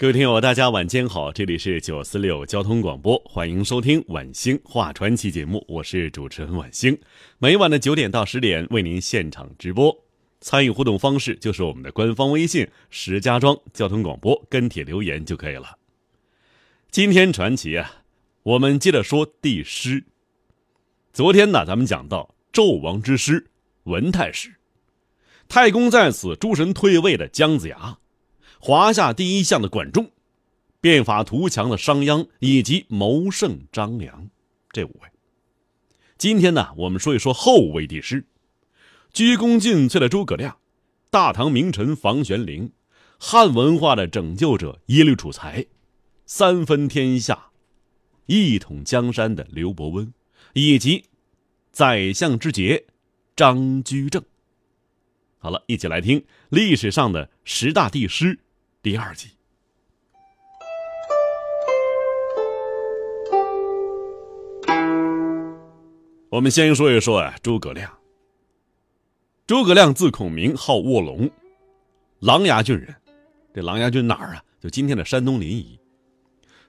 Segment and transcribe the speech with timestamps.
[0.00, 6.98] 各位听友，大家晚间好，这里是九四六交通广播，欢迎收听晚星话传奇节目，我是主持人晚星，
[7.36, 9.94] 每晚的九点到十点为您现场直播。
[10.40, 15.76] 参与互动方式就是我们的官方微信“石家庄交通广播”，跟帖留言就可以了。
[16.90, 17.96] 今天传奇啊，
[18.42, 20.02] 我们接着说帝师。
[21.12, 23.50] 昨天呢，咱们讲到纣王之师
[23.82, 24.54] 文太师，
[25.46, 27.98] 太公在此，诸神退位的姜子牙。
[28.62, 30.10] 华夏第一相的管仲，
[30.82, 34.28] 变法图强的商鞅，以及谋圣张良，
[34.70, 35.08] 这五位。
[36.18, 38.26] 今天呢，我们说一说后位帝师，
[39.14, 40.58] 鞠躬尽瘁的诸葛亮，
[41.08, 42.70] 大唐名臣房玄龄，
[43.18, 45.64] 汉文化的拯救者耶律楚材，
[46.26, 47.52] 三分天下，
[48.26, 50.12] 一统江山的刘伯温，
[50.52, 51.06] 以及
[51.72, 52.84] 宰相之杰
[53.34, 54.22] 张居正。
[55.38, 58.38] 好了，一起来听历史上的十大帝师。
[58.82, 59.28] 第二集，
[66.30, 67.98] 我们先说一说啊，诸葛亮。
[69.46, 71.30] 诸葛亮字孔明，号卧龙，
[72.20, 72.96] 琅琊郡人。
[73.52, 74.42] 这琅琊郡哪儿啊？
[74.58, 75.78] 就今天的山东临沂。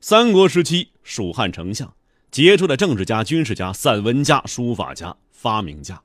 [0.00, 1.94] 三国时期，蜀汉丞相，
[2.32, 6.02] 杰出的政治家、军事家、散文家、书法家、发明家。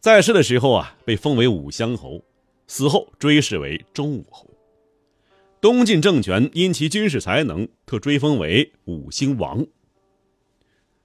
[0.00, 2.20] 在世的时候啊，被封为武乡侯。
[2.66, 4.48] 死后追谥为忠武侯。
[5.60, 9.66] 东晋政权因其军事才能，特追封为武兴王。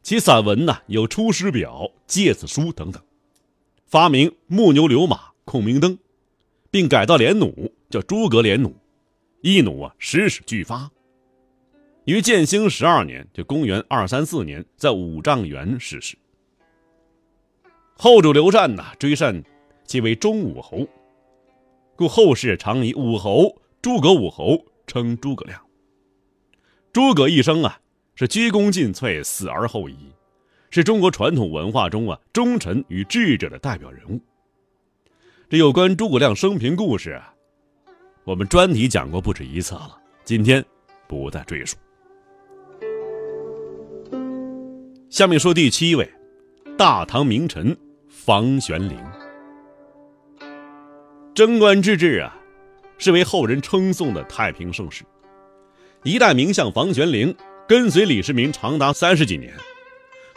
[0.02, 3.02] 其散文呢有《出师表》《诫子书》等等。
[3.86, 5.98] 发明木牛流马、孔明灯，
[6.70, 8.74] 并改造连弩，叫诸葛连弩，
[9.42, 10.92] 一弩啊十矢俱发。
[12.06, 16.18] 于建兴十二年，就公元二三四年，在五丈原逝世。
[17.96, 19.44] 后主刘禅呢追谥
[19.86, 20.88] 其为忠武侯。
[22.00, 25.62] 故后世常以武侯诸葛武侯称诸葛亮。
[26.94, 27.78] 诸葛一生啊，
[28.16, 29.98] 是鞠躬尽瘁，死而后已，
[30.70, 34.18] 是中国传统文化中啊忠臣与智者的代表人物。
[35.50, 37.34] 这有关诸葛亮生平故事啊，
[38.24, 40.64] 我们专题讲过不止一次了，今天
[41.06, 41.76] 不再赘述。
[45.10, 46.10] 下面说第七位，
[46.78, 47.76] 大唐名臣
[48.08, 48.98] 房玄龄。
[51.34, 52.36] 贞观之治啊，
[52.98, 55.04] 是为后人称颂的太平盛世。
[56.04, 57.34] 一代名相房玄龄
[57.68, 59.54] 跟随李世民长达三十几年，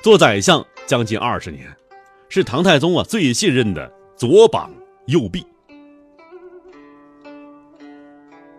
[0.02, 1.66] 做宰相将近二十年，
[2.28, 4.72] 是唐太宗啊最信任的左膀
[5.06, 5.44] 右臂。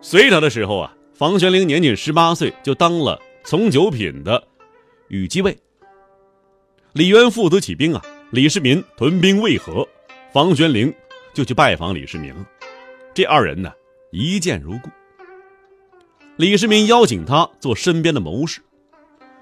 [0.01, 4.44] 隋朝的时候啊，房玄龄年仅十八岁就当了从九品的
[5.07, 5.57] 羽机尉。
[6.91, 8.01] 李渊父子起兵啊，
[8.31, 9.88] 李世民屯兵渭河，
[10.33, 10.94] 房玄龄。
[11.33, 12.45] 就去拜访李世民了，
[13.13, 13.71] 这二人呢
[14.11, 14.89] 一见如故。
[16.38, 18.61] 李世民邀请他做身边的谋士，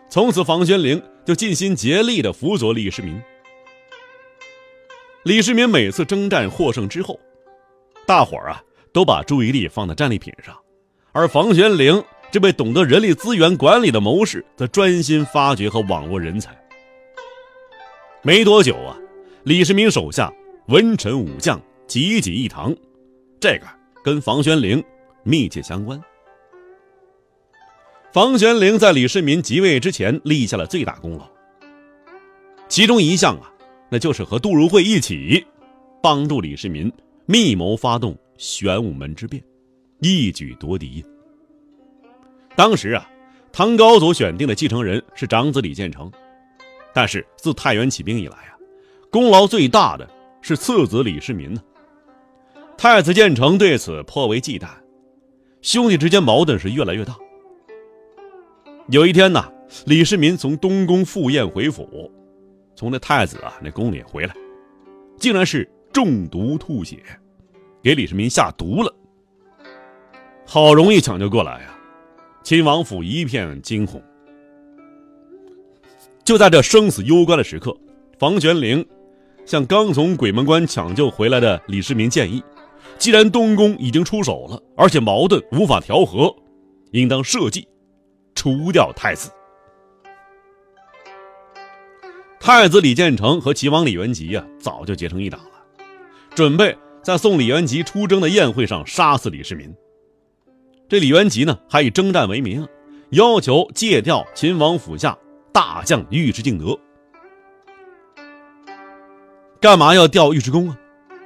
[0.09, 3.21] 从此房玄龄就尽心竭力的辅佐李世民。
[5.23, 7.19] 李世民每次征战获胜之后，
[8.05, 10.57] 大伙儿啊都把注意力放在战利品上，
[11.11, 16.49] 而房玄龄这位懂得人力资源管理的谋士，则专心发掘和网络人才。
[18.21, 18.97] 没多久啊，
[19.43, 20.31] 李世民手下
[20.67, 21.61] 文臣武将。
[21.91, 22.73] 济济一堂，
[23.37, 23.67] 这个
[24.01, 24.81] 跟房玄龄
[25.23, 26.01] 密切相关。
[28.13, 31.29] 房玄龄在李世民即位之前立下了最大功劳，
[32.69, 33.51] 其中一项啊，
[33.89, 35.45] 那就是和杜如晦一起
[36.01, 36.89] 帮助李世民
[37.25, 39.43] 密谋发动玄武门之变，
[39.99, 41.03] 一举夺嫡。
[42.55, 43.05] 当时啊，
[43.51, 46.09] 唐高祖选定的继承人是长子李建成，
[46.93, 48.55] 但是自太原起兵以来啊，
[49.11, 50.09] 功劳最大的
[50.41, 51.61] 是次子李世民呢。
[52.81, 54.67] 太子建成对此颇为忌惮，
[55.61, 57.15] 兄弟之间矛盾是越来越大。
[58.89, 59.53] 有一天呢，
[59.85, 62.11] 李世民从东宫赴宴回府，
[62.75, 64.33] 从那太子啊那宫里回来，
[65.19, 67.03] 竟然是中毒吐血，
[67.83, 68.91] 给李世民下毒了。
[70.43, 71.77] 好容易抢救过来呀，
[72.41, 74.01] 亲王府一片惊恐。
[76.25, 77.77] 就在这生死攸关的时刻，
[78.17, 78.83] 房玄龄
[79.45, 82.41] 向刚从鬼门关抢救回来的李世民建议。
[82.97, 86.35] 既然东宫已经出手了，而且矛盾无法调和，
[86.91, 87.67] 应当设计
[88.35, 89.31] 除掉太子。
[92.39, 95.85] 太子李建成和齐王李元吉呀，早就结成一党了，
[96.33, 99.71] 准备在送李元吉出征的宴会上杀死李世民。
[100.89, 102.67] 这李元吉呢，还以征战为名，
[103.11, 105.17] 要求借调秦王府下
[105.51, 106.77] 大将尉迟敬德。
[109.59, 110.77] 干嘛要调尉迟恭啊？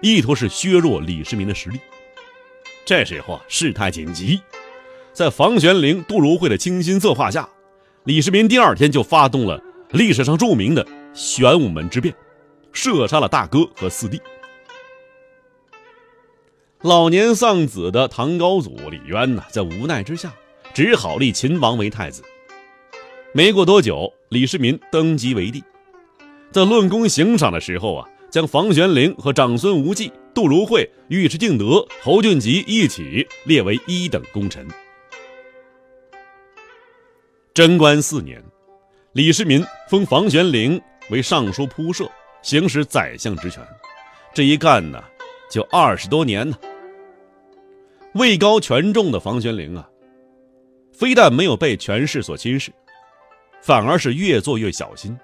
[0.05, 1.79] 意图是削弱李世民的实力。
[2.85, 4.39] 这时候啊，事态紧急，
[5.11, 7.49] 在房玄龄、杜如晦的精心策划下，
[8.03, 9.59] 李世民第二天就发动了
[9.93, 10.85] 历史上著名的。
[11.15, 12.13] 玄武门之变，
[12.71, 14.21] 射杀了大哥和四弟。
[16.81, 20.31] 老年丧子的唐高祖李渊呢，在无奈之下，
[20.71, 22.21] 只好立秦王为太子。
[23.33, 25.63] 没过多久，李世民登基为帝，
[26.51, 34.67] 在论功行赏的时候啊，将房玄龄和长孙无忌、杜如晦、尉迟敬德、侯俊吉一起列为一等功臣。
[37.53, 38.43] 贞观四年，
[39.13, 40.77] 李世民封房玄龄。
[41.09, 42.11] 为尚书仆射，
[42.41, 43.65] 行使宰相职权，
[44.33, 45.01] 这一干呢，
[45.49, 46.57] 就二十多年呢。
[48.15, 49.87] 位高权重的房玄龄啊，
[50.91, 52.67] 非但没有被权势所侵蚀，
[53.61, 55.17] 反而是越做越小心。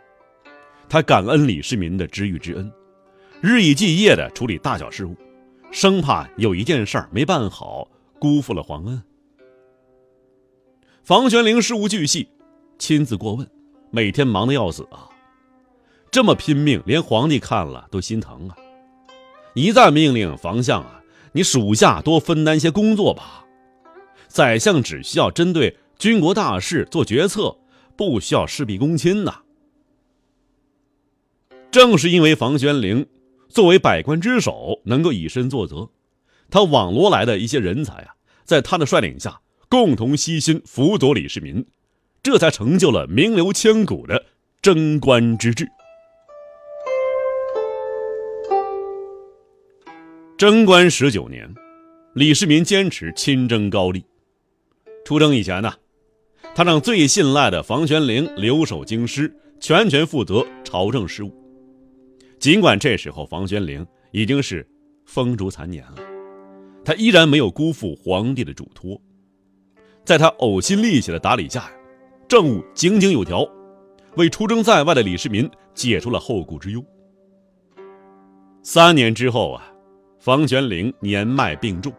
[0.88, 2.72] 他感恩李世民的知遇之恩，
[3.42, 5.16] 日以继夜地处理大小事务，
[5.72, 7.88] 生怕有一件事儿没办好，
[8.20, 9.02] 辜负了皇恩。
[11.04, 12.30] 房玄龄事无巨细，
[12.78, 13.50] 亲自过问，
[13.90, 15.10] 每天忙得要死啊。
[16.12, 18.56] 这么拼命，连皇帝看了都心疼啊！
[19.56, 21.02] 一再命令房相啊，
[21.32, 23.44] 你属下多分担些工作吧。
[24.28, 27.58] 宰相只需要针对军国大事做决策，
[27.96, 29.42] 不需要事必躬亲呐。
[31.72, 33.08] 正是因为房玄龄
[33.52, 35.90] 作为百官之首，能够以身作则，
[36.50, 38.16] 他网罗来的一些人才啊，
[38.46, 41.66] 在他的率领下，共同悉心辅佐李世民，
[42.24, 44.26] 这才成就了名留千古的
[44.62, 45.68] 贞观之治。
[50.38, 51.54] 贞观十九年，
[52.16, 54.04] 李世民坚持亲征高丽。
[55.06, 55.74] 出征以前呢，
[56.56, 61.41] 他让最信赖的房玄龄留守京师，全权负责朝政事务。
[62.42, 64.68] 尽管这时候房玄龄已经是
[65.06, 65.98] 风烛残年了，
[66.84, 69.00] 他依然没有辜负皇帝的嘱托，
[70.04, 71.72] 在他呕心沥血的打理下呀，
[72.28, 73.48] 政务井井有条，
[74.16, 76.84] 为出征在外的李世民解除了后顾之忧。
[78.64, 79.68] 三年之后啊。
[80.20, 81.92] 房玄龄年迈病重，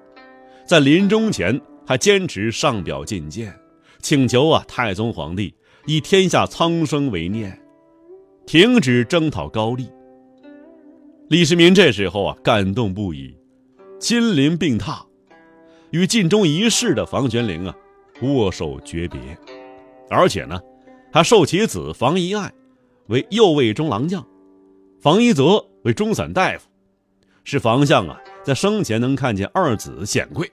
[0.65, 3.53] 在临终前还坚持上表进谏，
[4.01, 5.53] 请求啊太宗皇帝
[5.87, 7.61] 以天下苍生为念，
[8.47, 9.91] 停止征讨高丽。
[11.29, 13.35] 李世民这时候啊感动不已，
[13.99, 15.03] 亲临病榻，
[15.91, 17.75] 与尽忠一世的房玄龄啊
[18.21, 19.21] 握手诀别，
[20.11, 20.61] 而且呢
[21.11, 22.53] 还授其子房遗爱
[23.07, 24.27] 为右卫中郎将，
[25.01, 26.69] 房遗泽为中散大夫。
[27.45, 30.51] 是房相啊，在生前能看见二子显贵。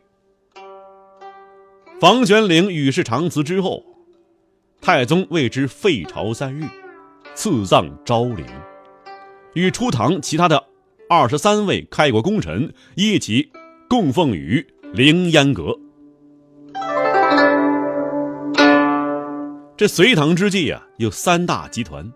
[1.99, 3.83] 房玄龄与世长辞之后，
[4.81, 6.63] 太宗为之废朝三日，
[7.35, 8.45] 赐葬昭陵，
[9.53, 10.63] 与初唐其他的
[11.09, 13.51] 二十三位开国功臣一起
[13.89, 15.77] 供奉于凌烟阁。
[19.75, 22.11] 这隋唐之际啊，有三大集团。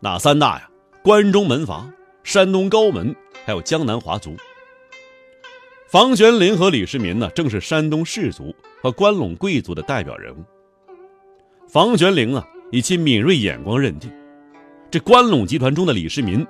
[0.00, 0.68] 哪三大呀？
[1.02, 1.90] 关中门阀、
[2.22, 3.14] 山东高门。
[3.44, 4.36] 还有江南华族，
[5.88, 10.44] 房玄龄和李世民呢，正是山东士族和关陇贵族的代表人物。
[11.68, 14.08] 房玄龄啊，以其敏锐眼光认定，
[14.92, 16.46] 这关陇集团中的李世民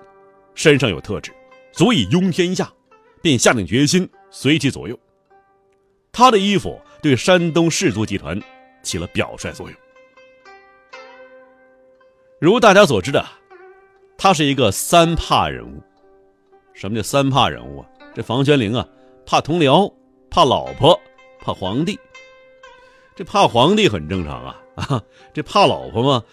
[0.56, 1.32] 身上有特质，
[1.70, 2.68] 足以拥天下，
[3.22, 4.99] 便下定决心随其左右。
[6.11, 8.37] 他的衣服对山东士族集团
[8.82, 9.78] 起了表率作用。
[12.40, 13.25] 如大家所知的，
[14.18, 15.80] 他是一个三怕人物。
[16.75, 17.87] 什么叫三怕人物啊？
[18.12, 18.84] 这房玄龄啊，
[19.25, 19.94] 怕同僚，
[20.28, 21.00] 怕老婆，
[21.38, 21.96] 怕皇帝。
[23.14, 26.25] 这怕皇帝很正常啊，啊， 这怕老婆嘛，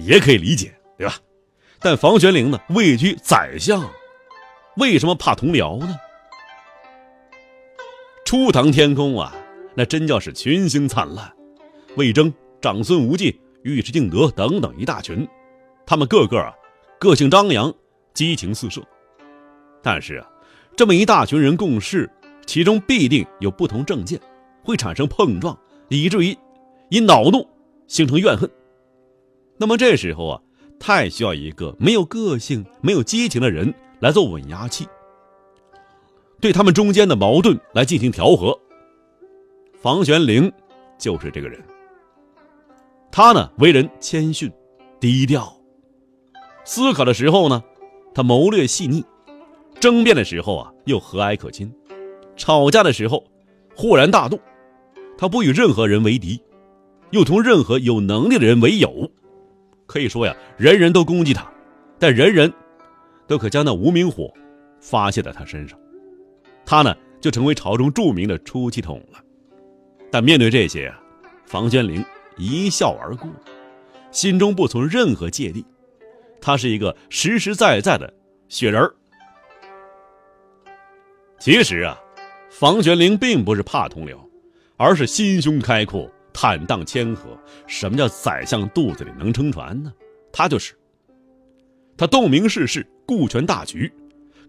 [0.00, 1.14] 也可以理解，对吧？
[1.78, 3.90] 但房玄龄呢，位居宰相，
[4.76, 5.96] 为什么怕同僚呢？
[8.26, 9.34] 初唐天空啊，
[9.74, 11.32] 那真叫是群星灿烂，
[11.96, 12.30] 魏征、
[12.60, 15.26] 长孙无忌、尉迟敬德等等一大群，
[15.86, 16.52] 他们个个啊，
[16.98, 17.72] 个性张扬，
[18.12, 18.82] 激情四射。
[19.82, 20.28] 但是啊，
[20.76, 22.10] 这么一大群人共事，
[22.44, 24.20] 其中必定有不同政见，
[24.62, 26.36] 会产生碰撞，以至于
[26.90, 27.48] 因恼怒
[27.86, 28.48] 形成怨恨。
[29.56, 30.40] 那么这时候啊，
[30.80, 34.88] 太需要一个没有个性、没有激情的人来做稳压器。
[36.40, 38.58] 对他们中间的矛盾来进行调和。
[39.82, 40.50] 房玄龄
[40.98, 41.62] 就是这个人。
[43.12, 44.50] 他呢，为人谦逊、
[44.98, 45.54] 低调，
[46.64, 47.62] 思考的时候呢，
[48.14, 49.02] 他谋略细腻；
[49.78, 51.68] 争辩的时候啊，又和蔼可亲；
[52.36, 53.22] 吵架的时候，
[53.76, 54.40] 豁然大度。
[55.18, 56.40] 他不与任何人为敌，
[57.10, 59.10] 又同任何有能力的人为友。
[59.90, 61.44] 可以说呀，人人都攻击他，
[61.98, 62.52] 但人人
[63.26, 64.32] 都可将那无名火
[64.80, 65.76] 发泄在他身上，
[66.64, 69.18] 他呢，就成为朝中著名的出气筒了。
[70.12, 71.02] 但面对这些啊，
[71.44, 72.04] 房玄龄。
[72.36, 73.28] 一笑而过，
[74.12, 75.62] 心中不存任何芥蒂。
[76.40, 78.10] 他是一个实实在在的
[78.48, 78.94] 雪人儿。
[81.38, 82.00] 其实啊，
[82.48, 84.16] 房玄龄并不是怕同僚，
[84.78, 87.38] 而是心胸开阔、坦荡谦和。
[87.66, 89.92] 什么叫宰相肚子里能撑船呢？
[90.32, 90.74] 他就是。
[91.96, 93.92] 他洞明世事，顾全大局，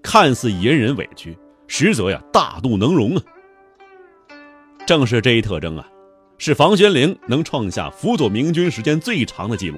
[0.01, 3.23] 看似隐忍委屈，实则呀大度能容啊。
[4.85, 5.87] 正是这一特征啊。
[6.37, 9.77] 是房玄龄能创下辅佐明君时间最长的记录，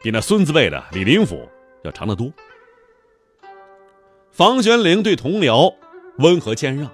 [0.00, 1.48] 比那孙子辈的李林甫
[1.82, 2.32] 要长得多。
[4.30, 5.74] 房玄龄对同僚
[6.18, 6.88] 温和谦让，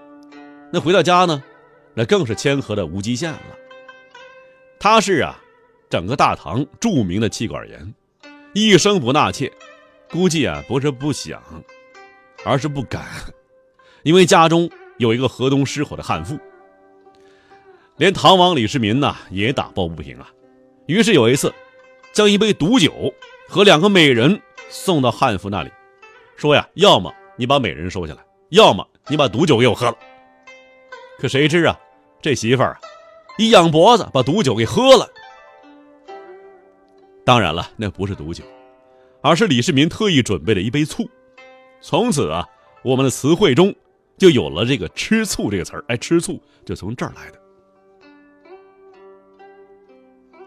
[0.73, 1.43] 那回到家呢，
[1.93, 3.41] 那更是谦和的无极限了。
[4.81, 5.39] 他是啊，
[5.91, 7.95] 整个大唐著名的妻管严，
[8.53, 9.53] 一声不纳妾，
[10.11, 11.43] 估计啊不是不想，
[12.45, 13.05] 而是不敢，
[14.05, 16.39] 因为家中有一个河东狮吼的悍妇。
[17.97, 20.31] 连唐王李世民呐也打抱不平啊，
[20.87, 21.53] 于是有一次，
[22.13, 23.13] 将一杯毒酒
[23.49, 25.71] 和两个美人送到汉妇那里，
[26.37, 29.97] 说呀，要么你把美人收下来，要么你把毒酒给我喝了。
[31.19, 31.77] 可谁知啊，
[32.23, 32.81] 这媳妇儿啊，
[33.39, 35.09] 一仰脖子把毒酒给喝了。
[37.25, 38.43] 当然了，那不是毒酒，
[39.23, 41.09] 而是李世民特意准备的一杯醋。
[41.81, 42.45] 从此啊，
[42.83, 43.73] 我们的词汇中
[44.17, 45.85] 就有了这个“吃醋”这个词儿。
[45.87, 47.39] 哎，吃醋就从这儿来的。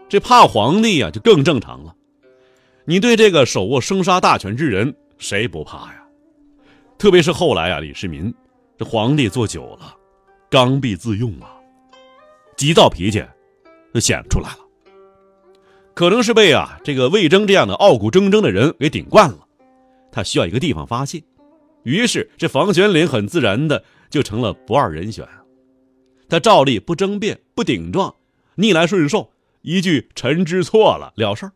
[0.06, 1.94] 这怕皇帝呀，就更正常了。
[2.84, 6.04] 你对这个手握生杀大权之人，谁不怕呀？
[6.98, 8.34] 特别是后来啊，李世民
[8.76, 9.96] 这皇帝做久了，
[10.50, 11.56] 刚愎自用啊，
[12.56, 13.24] 急躁脾气
[13.92, 14.58] 就显出来了。
[15.94, 19.46] 可能是被啊这个魏征这样的傲骨铮铮的人给顶惯了，
[20.10, 21.22] 他需要一个地方发泄，
[21.82, 25.28] 于是这房玄龄很自然的就成了不二人选。
[26.28, 28.14] 他照例不争辩，不顶撞，
[28.54, 29.30] 逆来顺受。
[29.60, 31.52] 一句“臣知错了”了事儿。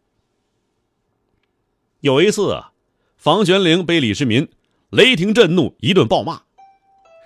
[2.00, 2.70] 有一次啊，
[3.16, 4.48] 房玄龄被李世民
[4.90, 6.40] 雷霆震怒，一顿暴骂，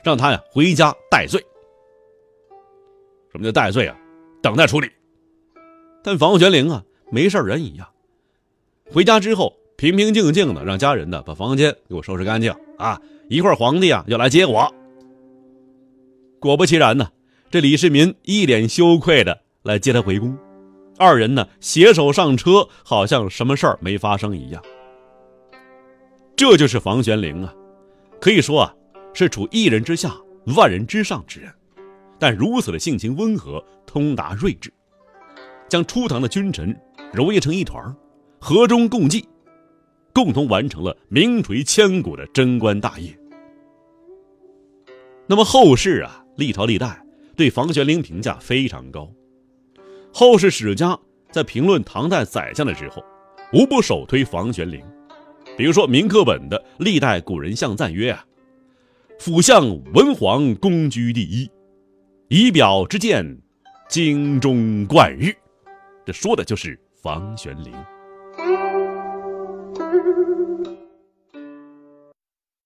[0.02, 1.44] 让他呀回家戴罪。
[3.32, 3.96] 什么叫戴罪啊？
[4.42, 4.90] 等待处理。
[6.02, 7.86] 但房玄龄啊，没事人一样，
[8.90, 14.72] 回家之后平平静静的让家人呢把房间给我收拾干净啊，一会儿皇帝啊要来接我。
[16.40, 17.10] 果不其然呢，
[17.50, 20.36] 这李世民一脸羞愧的来接他回宫。
[20.96, 24.62] 二人呢，携手上车，好像什么事儿没发生一样。
[26.34, 27.54] 这就是房玄龄啊，
[28.20, 28.74] 可以说啊，
[29.12, 30.14] 是处一人之下、
[30.56, 31.52] 万人之上之人，
[32.20, 34.70] 但如此的性情温和、通达睿智，
[35.68, 36.78] 将初唐的君臣
[37.12, 37.82] 揉捏成一团
[38.38, 39.26] 和衷共济，
[40.12, 43.18] 共同完成了名垂千古的贞观大业。
[45.26, 47.02] 那么后世啊，历朝历代
[47.34, 49.10] 对房玄龄评价非常高。
[50.12, 50.98] 后世史家
[51.30, 53.02] 在评论唐代宰相的时候，
[53.52, 54.84] 无不首推房玄龄。
[55.56, 58.24] 比如说明课本的《历代古人相赞》曰：“啊，
[59.18, 61.50] 辅相文皇功居第一，
[62.32, 63.26] 仪表之见，
[63.88, 65.34] 京中冠日。”
[66.06, 67.72] 这说的就是房玄龄。